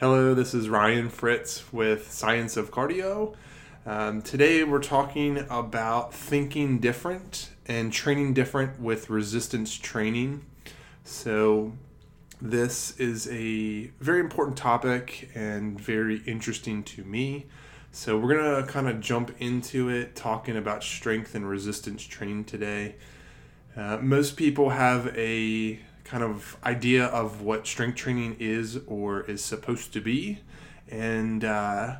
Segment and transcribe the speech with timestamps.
[0.00, 3.34] Hello, this is Ryan Fritz with Science of Cardio.
[3.84, 10.46] Um, today we're talking about thinking different and training different with resistance training.
[11.02, 11.72] So,
[12.40, 17.46] this is a very important topic and very interesting to me.
[17.90, 22.44] So, we're going to kind of jump into it talking about strength and resistance training
[22.44, 22.94] today.
[23.76, 29.44] Uh, most people have a kind of idea of what strength training is or is
[29.44, 30.40] supposed to be.
[30.88, 31.96] And uh,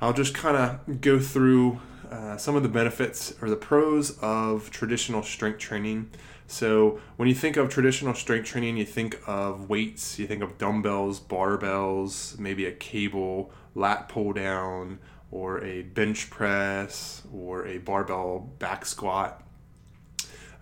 [0.00, 4.70] I'll just kind of go through uh, some of the benefits or the pros of
[4.70, 6.10] traditional strength training.
[6.46, 10.56] So, when you think of traditional strength training, you think of weights, you think of
[10.56, 14.98] dumbbells, barbells, maybe a cable, lat pull down,
[15.30, 19.42] or a bench press, or a barbell back squat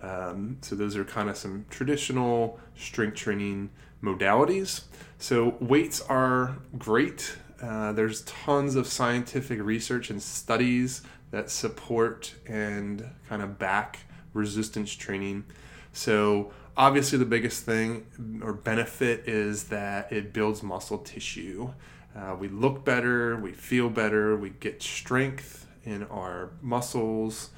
[0.07, 3.71] um, so those are kind of some traditional strength training
[4.03, 4.85] modalities.
[5.19, 7.37] So weights are great.
[7.61, 14.01] Uh, there's tons of scientific research and studies that support and kind of back
[14.33, 15.45] resistance training.
[15.93, 18.07] So obviously the biggest thing
[18.43, 21.73] or benefit is that it builds muscle tissue.
[22.15, 27.51] Uh, we look better, we feel better, we get strength in our muscles.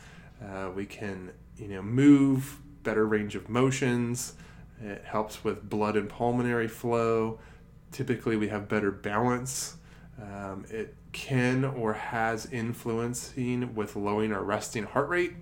[0.43, 4.35] Uh, we can you know, move, better range of motions.
[4.83, 7.41] It helps with blood and pulmonary flow.
[7.91, 9.77] Typically, we have better balance.
[10.21, 15.33] Um, it can or has influencing with lowering our resting heart rate.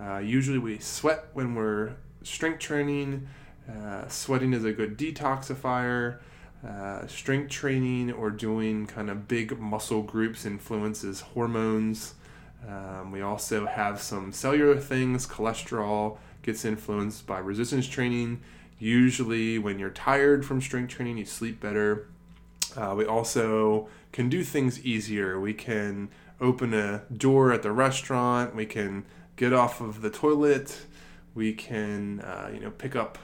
[0.00, 3.28] Uh, usually, we sweat when we're strength training.
[3.70, 6.18] Uh, sweating is a good detoxifier.
[6.66, 12.14] Uh, strength training or doing kind of big muscle groups influences hormones.
[12.66, 15.26] Um, we also have some cellular things.
[15.26, 18.40] Cholesterol gets influenced by resistance training.
[18.78, 22.08] Usually, when you're tired from strength training, you sleep better.
[22.76, 25.40] Uh, we also can do things easier.
[25.40, 28.54] We can open a door at the restaurant.
[28.54, 29.04] We can
[29.36, 30.86] get off of the toilet.
[31.34, 33.18] We can, uh, you know, pick up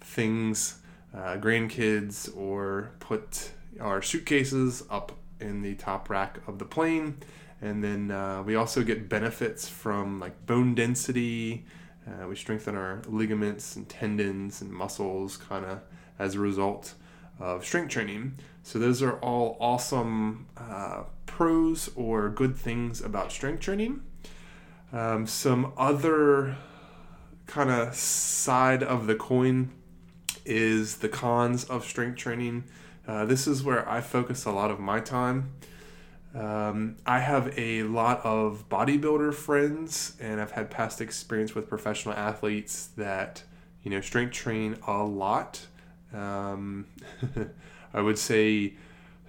[0.00, 0.78] things,
[1.14, 3.50] uh, grandkids, or put
[3.80, 7.18] our suitcases up in the top rack of the plane
[7.66, 11.66] and then uh, we also get benefits from like bone density.
[12.06, 15.80] Uh, we strengthen our ligaments and tendons and muscles kind of
[16.18, 16.94] as a result
[17.40, 18.38] of strength training.
[18.62, 24.02] So those are all awesome uh, pros or good things about strength training.
[24.92, 26.56] Um, some other
[27.46, 29.72] kind of side of the coin
[30.44, 32.64] is the cons of strength training.
[33.06, 35.52] Uh, this is where I focus a lot of my time.
[36.36, 42.14] Um, I have a lot of bodybuilder friends, and I've had past experience with professional
[42.14, 43.42] athletes that
[43.82, 45.66] you know strength train a lot.
[46.12, 46.86] Um,
[47.94, 48.74] I would say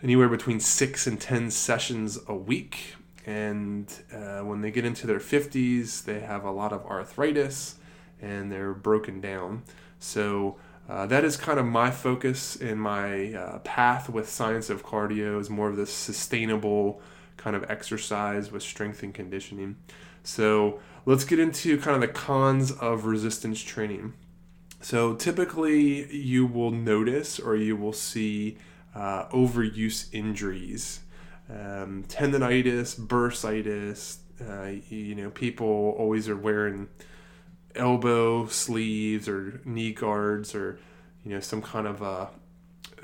[0.04, 2.96] anywhere between six and ten sessions a week.
[3.26, 7.76] And uh, when they get into their 50s, they have a lot of arthritis
[8.22, 9.64] and they're broken down.
[10.00, 10.56] So
[10.90, 15.40] uh, that is kind of my focus in my uh, path with science of cardio
[15.40, 17.02] is more of this sustainable
[17.36, 19.76] kind of exercise with strength and conditioning.
[20.24, 24.14] So let's get into kind of the cons of resistance training.
[24.82, 28.58] So typically you will notice or you will see
[28.96, 31.02] uh, overuse injuries.
[31.50, 36.90] Um, tendonitis bursitis uh, you know people always are wearing
[37.78, 40.80] elbow sleeves or knee guards or
[41.24, 42.30] you know some kind of a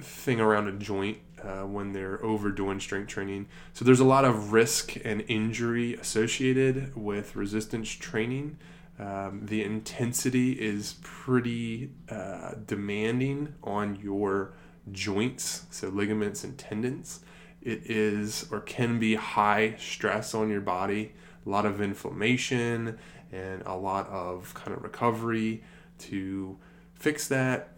[0.02, 3.48] thing around a joint uh, when they're overdoing strength training.
[3.74, 8.58] So there's a lot of risk and injury associated with resistance training.
[9.00, 14.54] Um, the intensity is pretty uh, demanding on your
[14.92, 17.22] joints, so ligaments and tendons.
[17.62, 21.14] It is or can be high stress on your body,
[21.46, 23.00] a lot of inflammation,
[23.34, 25.64] and a lot of kind of recovery
[25.98, 26.58] to
[26.94, 27.70] fix that.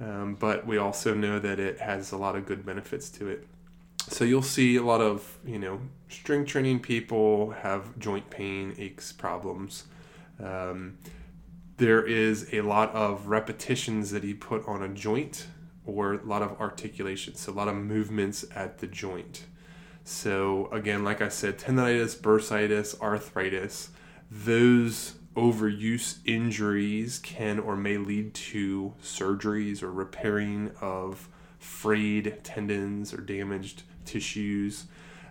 [0.00, 3.46] Um, but we also know that it has a lot of good benefits to it.
[4.08, 9.12] So you'll see a lot of, you know, strength training people have joint pain, aches,
[9.12, 9.84] problems.
[10.42, 10.98] Um,
[11.76, 15.46] there is a lot of repetitions that he put on a joint
[15.86, 19.44] or a lot of articulation, so a lot of movements at the joint.
[20.04, 23.90] So again, like I said, tendonitis, bursitis, arthritis,
[24.32, 33.18] those overuse injuries can or may lead to surgeries or repairing of frayed tendons or
[33.18, 34.86] damaged tissues.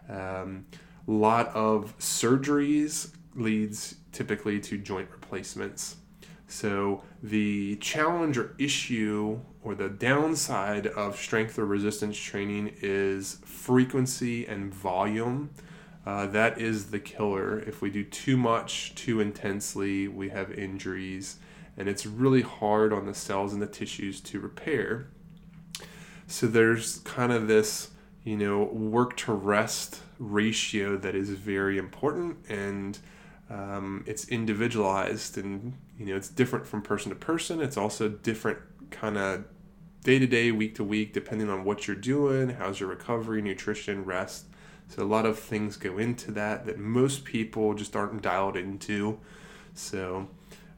[0.07, 0.65] A um,
[1.07, 5.97] lot of surgeries leads typically to joint replacements.
[6.47, 14.45] So, the challenge or issue or the downside of strength or resistance training is frequency
[14.45, 15.50] and volume.
[16.06, 17.59] Uh, that is the killer.
[17.59, 21.38] If we do too much too intensely, we have injuries,
[21.77, 25.07] and it's really hard on the cells and the tissues to repair.
[26.25, 27.92] So, there's kind of this,
[28.24, 33.00] you know, work to rest ratio that is very important and
[33.50, 38.59] um, it's individualized and you know it's different from person to person it's also different
[38.92, 39.44] kind of
[40.04, 44.06] day to day week to week depending on what you're doing how's your recovery nutrition
[44.06, 44.45] rest
[44.91, 49.19] so a lot of things go into that that most people just aren't dialed into.
[49.73, 50.27] So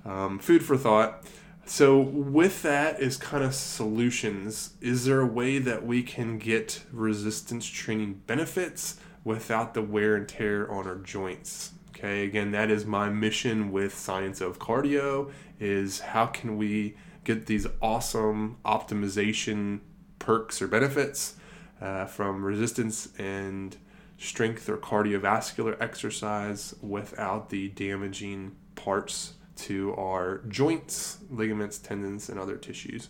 [0.05, 1.23] um, food for thought.
[1.65, 4.75] So with that is kind of solutions.
[4.81, 10.27] Is there a way that we can get resistance training benefits without the wear and
[10.27, 11.71] tear on our joints?
[11.89, 17.47] Okay again that is my mission with science of cardio is how can we get
[17.47, 19.79] these awesome optimization
[20.19, 21.35] perks or benefits
[21.81, 23.77] uh, from resistance and
[24.17, 32.55] strength or cardiovascular exercise without the damaging parts to our joints, ligaments, tendons, and other
[32.55, 33.09] tissues.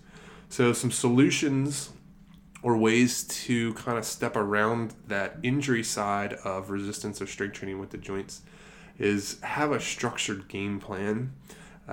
[0.50, 1.92] So, some solutions
[2.62, 7.80] or ways to kind of step around that injury side of resistance or strength training
[7.80, 8.42] with the joints
[8.98, 11.34] is have a structured game plan.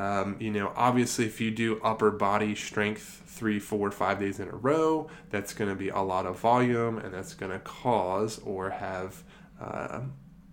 [0.00, 4.48] Um, you know, obviously, if you do upper body strength three, four, five days in
[4.48, 8.38] a row, that's going to be a lot of volume and that's going to cause
[8.38, 9.22] or have
[9.60, 10.00] uh,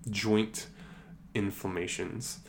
[0.10, 0.68] joint
[1.34, 2.40] inflammations.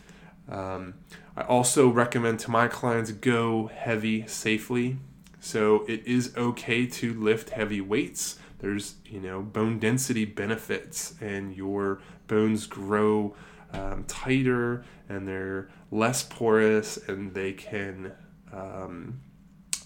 [0.49, 0.95] Um,
[1.37, 4.97] I also recommend to my clients go heavy safely.
[5.39, 8.41] So it is okay to lift heavy weights.
[8.59, 13.37] There's, you know, bone density benefits and your bones grow
[13.73, 18.12] um, tighter and they're less porous and they can
[18.53, 19.20] um,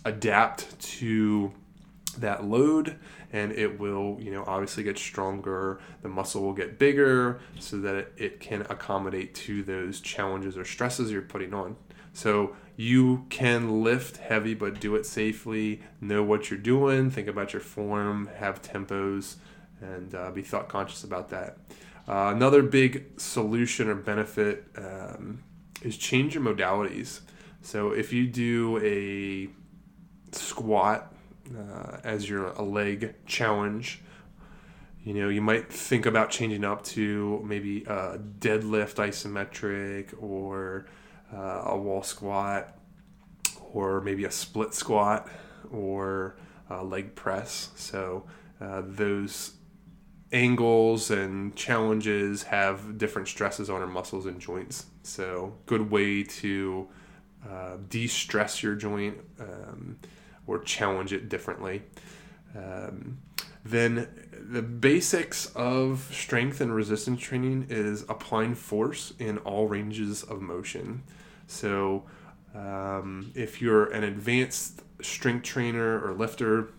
[0.05, 1.53] adapt to
[2.19, 2.99] that load
[3.33, 8.13] and it will you know obviously get stronger the muscle will get bigger so that
[8.17, 11.77] it, can accommodate to those challenges or stresses you're putting on.
[12.13, 17.53] So you can lift heavy but do it safely know what you're doing think about
[17.53, 19.37] your form have tempos
[19.81, 21.59] and uh, be thought conscious about that
[22.09, 25.43] uh, another big solution or benefit um,
[25.83, 27.21] is change your modalities.
[27.61, 29.49] So if you do a
[30.35, 31.15] squat
[31.57, 34.01] uh, as your a leg challenge,
[35.05, 40.87] you know you might think about changing up to maybe a deadlift isometric or
[41.33, 42.77] uh, a wall squat
[43.73, 45.29] or maybe a split squat
[45.71, 46.37] or
[46.69, 47.71] a leg press.
[47.77, 48.25] So
[48.61, 49.53] uh, those
[50.33, 54.87] angles and challenges have different stresses on our muscles and joints.
[55.03, 56.89] So, good way to
[57.49, 59.99] uh, de stress your joint um,
[60.47, 61.83] or challenge it differently.
[62.57, 63.19] Um,
[63.65, 70.41] then, the basics of strength and resistance training is applying force in all ranges of
[70.41, 71.03] motion.
[71.47, 72.05] So,
[72.55, 76.71] um, if you're an advanced strength trainer or lifter,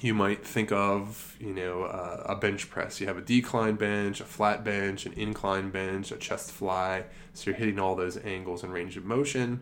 [0.00, 3.00] you might think of, you know, uh, a bench press.
[3.00, 7.04] You have a decline bench, a flat bench, an incline bench, a chest fly.
[7.34, 9.60] So you're hitting all those angles and range of motion.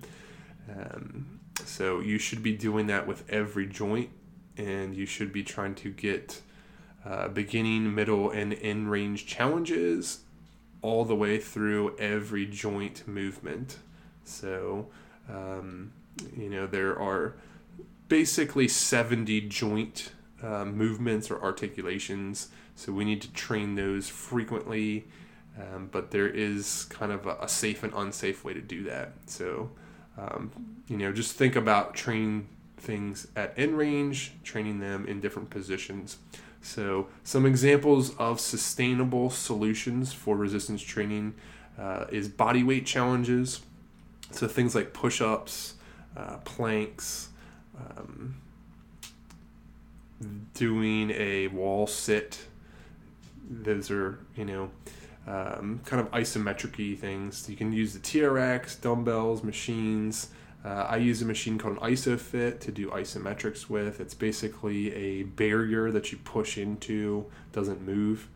[0.70, 4.10] Um, so you should be doing that with every joint,
[4.56, 6.40] and you should be trying to get
[7.04, 10.20] uh, beginning, middle, and end range challenges
[10.82, 13.78] all the way through every joint movement.
[14.24, 14.86] So,
[15.28, 15.92] um,
[16.36, 17.34] you know, there are
[18.08, 22.48] basically 70 joint uh, movements or articulations.
[22.74, 25.08] So we need to train those frequently,
[25.58, 29.12] um, but there is kind of a, a, safe and unsafe way to do that.
[29.26, 29.70] So,
[30.16, 30.52] um,
[30.86, 36.18] you know, just think about training things at end range, training them in different positions.
[36.60, 41.34] So, some examples of sustainable solutions for resistance training
[41.78, 43.60] uh, is body weight challenges.
[44.30, 45.74] So, things like push ups,
[46.16, 47.28] uh, planks,
[47.78, 48.36] um,
[50.54, 52.40] doing a wall sit.
[53.48, 54.70] Those are, you know,
[55.26, 57.48] um, kind of isometric things.
[57.48, 60.28] You can use the TRX, dumbbells, machines.
[60.64, 64.00] Uh, I use a machine called an ISOPHIT to do isometrics with.
[64.00, 68.28] It's basically a barrier that you push into, doesn't move.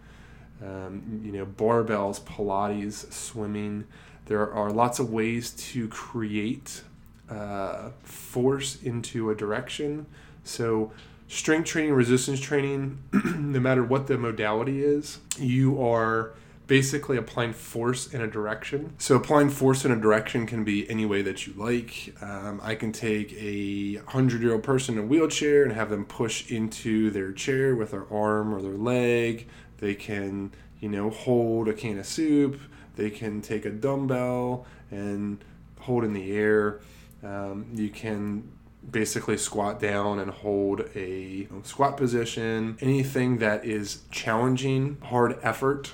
[0.62, 3.84] Um, you know, barbells, Pilates, swimming.
[4.26, 6.82] There are lots of ways to create
[7.28, 10.06] uh, force into a direction.
[10.44, 10.92] So
[11.32, 16.34] strength training, resistance training, no matter what the modality is, you are
[16.66, 18.92] basically applying force in a direction.
[18.98, 22.14] So applying force in a direction can be any way that you like.
[22.20, 26.04] Um, I can take a hundred year old person in a wheelchair and have them
[26.04, 29.48] push into their chair with their arm or their leg.
[29.78, 32.60] They can, you know, hold a can of soup.
[32.96, 35.42] They can take a dumbbell and
[35.80, 36.80] hold in the air.
[37.22, 38.50] Um, you can
[38.90, 42.76] basically squat down and hold a squat position.
[42.80, 45.92] Anything that is challenging, hard effort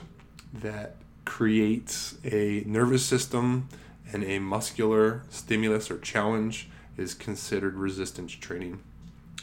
[0.53, 3.69] that creates a nervous system
[4.13, 8.81] and a muscular stimulus or challenge is considered resistance training.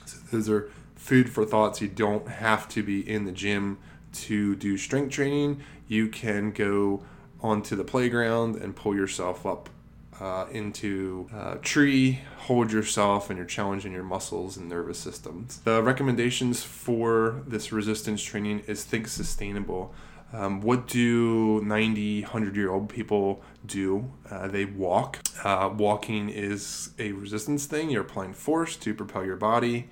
[0.06, 1.82] So those are food for thoughts.
[1.82, 3.78] You don't have to be in the gym
[4.14, 5.62] to do strength training.
[5.88, 7.04] You can go
[7.42, 9.70] onto the playground and pull yourself up
[10.19, 15.60] uh, into a tree, hold yourself, and you're challenging your muscles and nervous systems.
[15.60, 19.93] The recommendations for this resistance training is think sustainable.
[20.34, 24.12] Um, what do 90, 100 year old people do?
[24.29, 25.19] Uh, they walk.
[25.43, 27.89] Uh, walking is a resistance thing.
[27.89, 29.89] You're applying force to propel your body.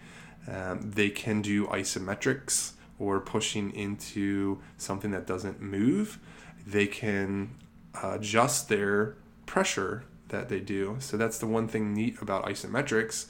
[0.48, 6.20] Um, they can do isometrics or pushing into something that doesn't move.
[6.66, 7.56] They can
[8.02, 9.16] adjust their
[9.46, 10.04] pressure
[10.34, 10.98] that they do.
[11.00, 13.28] So that's the one thing neat about isometrics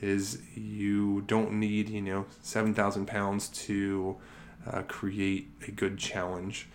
[0.00, 4.16] is you don't need you know 7,000 pounds to
[4.70, 6.68] uh, create a good challenge.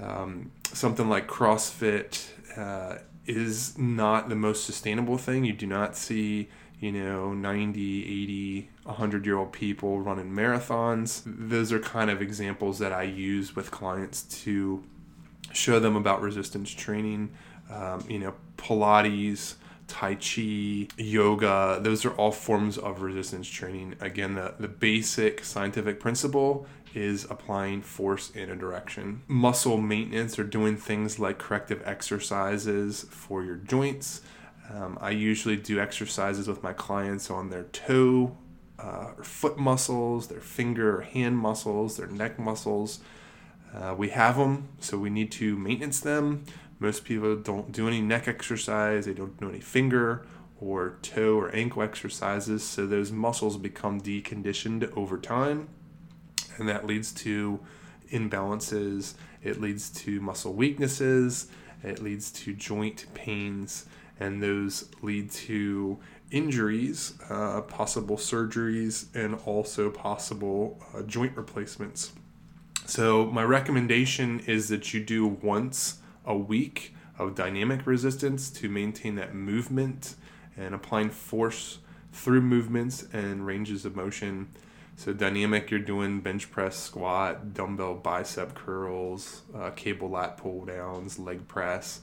[0.00, 5.44] Um, something like CrossFit uh, is not the most sustainable thing.
[5.44, 6.48] You do not see
[6.80, 12.78] you know 90 80 100 year old people running marathons those are kind of examples
[12.78, 14.82] that i use with clients to
[15.52, 17.30] show them about resistance training
[17.70, 19.54] um, you know, Pilates,
[19.86, 23.96] Tai Chi, yoga, those are all forms of resistance training.
[24.00, 29.22] Again, the, the basic scientific principle is applying force in a direction.
[29.28, 34.22] Muscle maintenance or doing things like corrective exercises for your joints.
[34.72, 38.36] Um, I usually do exercises with my clients on their toe
[38.78, 43.00] uh, or foot muscles, their finger or hand muscles, their neck muscles.
[43.74, 46.44] Uh, we have them, so we need to maintenance them.
[46.80, 50.26] Most people don't do any neck exercise, they don't do any finger
[50.58, 55.68] or toe or ankle exercises, so those muscles become deconditioned over time,
[56.56, 57.60] and that leads to
[58.10, 61.48] imbalances, it leads to muscle weaknesses,
[61.82, 63.86] it leads to joint pains,
[64.18, 65.98] and those lead to
[66.30, 72.12] injuries, uh, possible surgeries, and also possible uh, joint replacements.
[72.86, 75.98] So, my recommendation is that you do once
[76.30, 80.14] a week of dynamic resistance to maintain that movement
[80.56, 81.78] and applying force
[82.12, 84.48] through movements and ranges of motion.
[84.94, 91.18] So dynamic, you're doing bench press, squat, dumbbell bicep curls, uh, cable lat pull downs,
[91.18, 92.00] leg press.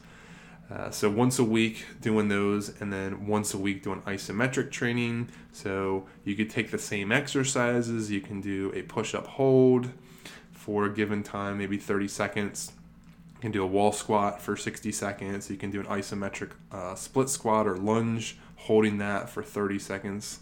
[0.70, 5.30] Uh, so once a week doing those, and then once a week doing isometric training.
[5.54, 8.12] So you could take the same exercises.
[8.12, 9.92] You can do a push-up hold
[10.52, 12.74] for a given time, maybe 30 seconds
[13.38, 15.50] you can do a wall squat for 60 seconds.
[15.50, 20.40] You can do an isometric uh, split squat or lunge, holding that for 30 seconds.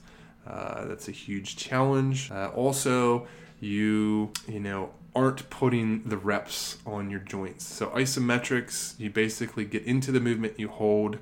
[0.47, 2.31] Uh, that's a huge challenge.
[2.31, 3.27] Uh, also,
[3.59, 7.65] you you know aren't putting the reps on your joints.
[7.65, 11.17] So isometrics, you basically get into the movement, you hold.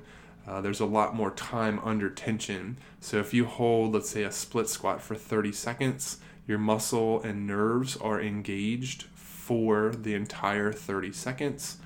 [0.46, 2.76] Uh, there's a lot more time under tension.
[3.00, 7.46] So if you hold, let's say, a split squat for 30 seconds, your muscle and
[7.46, 9.04] nerves are engaged
[9.44, 11.76] for the entire 30 seconds.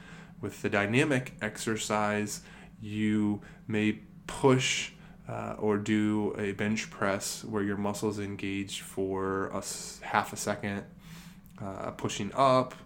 [0.40, 2.42] With the dynamic exercise,
[2.80, 3.98] you may
[4.28, 4.92] push
[5.28, 9.64] uh, or do a bench press where your muscles engage for a
[10.02, 10.84] half a second,
[11.60, 12.76] uh, pushing up,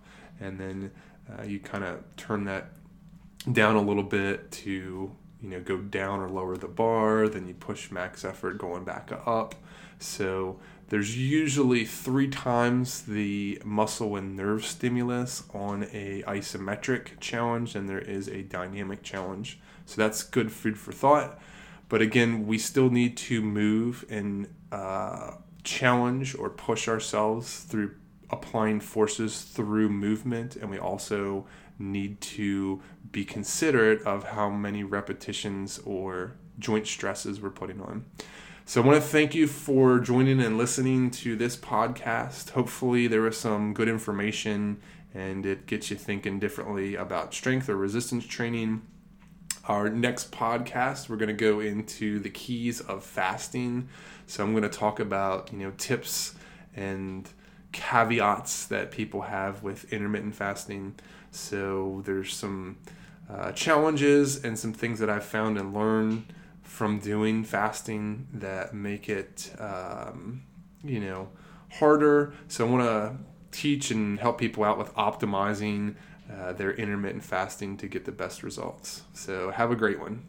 [0.40, 0.90] and then
[1.30, 2.70] uh, you kind of turn that
[3.52, 7.28] down a little bit to you know go down or lower the bar.
[7.28, 9.54] Then you push max effort going back up.
[9.98, 10.58] So
[10.92, 17.98] there's usually three times the muscle and nerve stimulus on a isometric challenge than there
[17.98, 19.58] is a dynamic challenge.
[19.86, 21.40] So that's good food for thought.
[21.88, 27.94] But again, we still need to move and uh, challenge or push ourselves through
[28.28, 31.46] applying forces through movement, and we also
[31.78, 38.04] need to be considerate of how many repetitions or joint stresses we're putting on.
[38.64, 42.50] So I want to thank you for joining and listening to this podcast.
[42.50, 44.80] Hopefully, there was some good information
[45.12, 48.82] and it gets you thinking differently about strength or resistance training.
[49.66, 53.88] Our next podcast, we're going to go into the keys of fasting.
[54.26, 56.34] So I'm going to talk about, you know, tips
[56.74, 57.28] and
[57.72, 60.94] caveats that people have with intermittent fasting.
[61.32, 62.78] So there's some
[63.28, 69.08] uh, challenges and some things that I've found and learned from doing fasting that make
[69.08, 70.42] it, um,
[70.82, 71.28] you know,
[71.78, 72.34] harder.
[72.48, 75.96] So I want to teach and help people out with optimizing
[76.30, 79.02] uh, their intermittent fasting to get the best results.
[79.12, 80.20] So have a great one.